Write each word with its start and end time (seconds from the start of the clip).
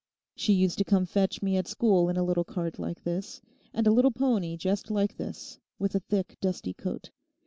She 0.35 0.53
used 0.53 0.79
to 0.79 0.83
come 0.83 1.05
to 1.05 1.11
fetch 1.11 1.43
me 1.43 1.57
at 1.57 1.67
school 1.67 2.09
in 2.09 2.17
a 2.17 2.23
little 2.23 2.43
cart 2.43 2.79
like 2.79 3.03
this, 3.03 3.39
and 3.71 3.85
a 3.85 3.91
little 3.91 4.09
pony 4.09 4.57
just 4.57 4.89
like 4.89 5.15
this, 5.17 5.59
with 5.77 5.93
a 5.93 5.99
thick 5.99 6.37
dusty 6.41 6.73
coat. 6.73 7.11